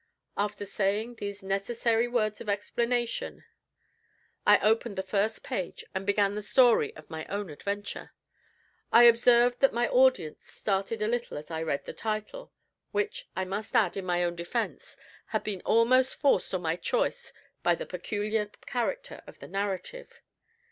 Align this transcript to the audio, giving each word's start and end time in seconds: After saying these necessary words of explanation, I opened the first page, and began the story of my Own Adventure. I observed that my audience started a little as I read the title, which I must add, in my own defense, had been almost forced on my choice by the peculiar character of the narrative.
After 0.35 0.65
saying 0.65 1.17
these 1.19 1.43
necessary 1.43 2.07
words 2.07 2.41
of 2.41 2.49
explanation, 2.49 3.45
I 4.47 4.57
opened 4.67 4.95
the 4.95 5.03
first 5.03 5.43
page, 5.43 5.85
and 5.93 6.07
began 6.07 6.33
the 6.33 6.41
story 6.41 6.91
of 6.95 7.07
my 7.11 7.25
Own 7.27 7.51
Adventure. 7.51 8.11
I 8.91 9.03
observed 9.03 9.59
that 9.59 9.73
my 9.75 9.87
audience 9.87 10.43
started 10.43 11.03
a 11.03 11.07
little 11.07 11.37
as 11.37 11.51
I 11.51 11.61
read 11.61 11.85
the 11.85 11.93
title, 11.93 12.51
which 12.91 13.27
I 13.35 13.45
must 13.45 13.75
add, 13.75 13.95
in 13.95 14.05
my 14.07 14.23
own 14.23 14.35
defense, 14.35 14.97
had 15.27 15.43
been 15.43 15.61
almost 15.65 16.15
forced 16.15 16.51
on 16.55 16.63
my 16.63 16.77
choice 16.77 17.31
by 17.61 17.75
the 17.75 17.85
peculiar 17.85 18.47
character 18.65 19.21
of 19.27 19.37
the 19.37 19.47
narrative. 19.47 20.23